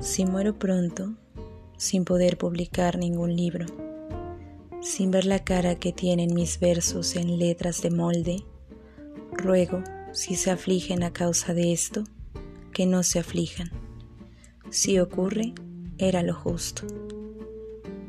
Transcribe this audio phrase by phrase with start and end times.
[0.00, 1.14] Si muero pronto,
[1.76, 3.66] sin poder publicar ningún libro,
[4.80, 8.44] sin ver la cara que tienen mis versos en letras de molde,
[9.32, 9.82] ruego,
[10.12, 12.04] si se afligen a causa de esto,
[12.72, 13.70] que no se aflijan.
[14.70, 15.52] Si ocurre,
[15.98, 16.86] era lo justo.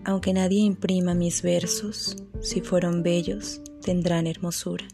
[0.05, 4.87] Aunque nadie imprima mis versos, si fueron bellos, tendrán hermosura.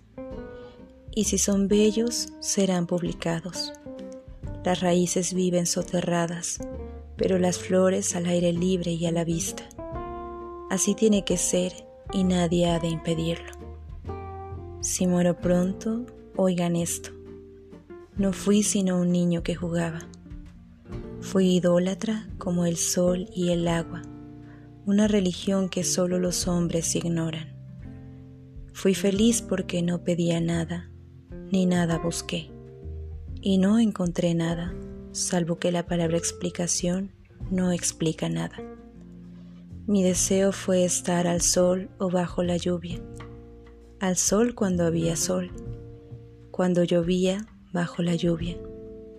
[1.14, 3.74] Y si son bellos, serán publicados.
[4.66, 6.60] Las raíces viven soterradas,
[7.18, 9.62] pero las flores al aire libre y a la vista.
[10.72, 11.72] Así tiene que ser
[12.12, 13.54] y nadie ha de impedirlo.
[14.82, 17.12] Si muero pronto, oigan esto.
[18.18, 20.00] No fui sino un niño que jugaba.
[21.22, 24.02] Fui idólatra como el sol y el agua,
[24.88, 27.56] una religión que solo los hombres ignoran.
[28.74, 30.90] Fui feliz porque no pedía nada,
[31.52, 32.55] ni nada busqué,
[33.46, 34.74] y no encontré nada
[35.12, 37.12] salvo que la palabra explicación
[37.52, 38.58] no explica nada.
[39.86, 43.00] Mi deseo fue estar al sol o bajo la lluvia,
[44.00, 45.52] al sol cuando había sol,
[46.50, 48.58] cuando llovía bajo la lluvia,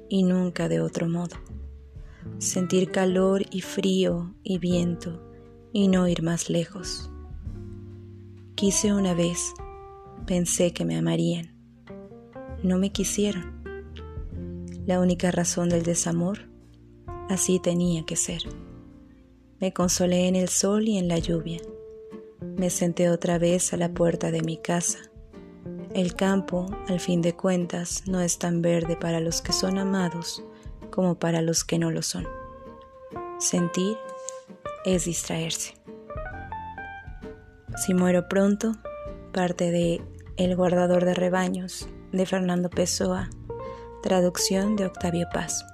[0.09, 1.37] y nunca de otro modo.
[2.39, 5.23] Sentir calor y frío y viento
[5.73, 7.13] y no ir más lejos.
[8.57, 9.55] Quise una vez,
[10.27, 11.55] pensé que me amarían,
[12.65, 13.56] no me quisieron
[14.87, 16.49] la única razón del desamor.
[17.29, 18.43] Así tenía que ser.
[19.59, 21.61] Me consolé en el sol y en la lluvia.
[22.41, 24.99] Me senté otra vez a la puerta de mi casa.
[25.93, 30.45] El campo, al fin de cuentas, no es tan verde para los que son amados
[30.91, 32.27] como para los que no lo son.
[33.39, 33.97] Sentir
[34.85, 35.75] es distraerse.
[37.77, 38.73] Si muero pronto,
[39.33, 40.01] parte de
[40.37, 43.31] El guardador de rebaños de Fernando Pessoa
[44.07, 45.67] Traducción de Octavio Paz.